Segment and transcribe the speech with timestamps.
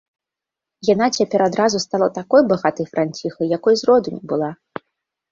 [0.93, 4.49] Яна цяпер адразу стала такой багатай франціхай, якой з роду не была.